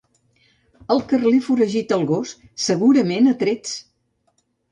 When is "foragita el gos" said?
1.49-2.33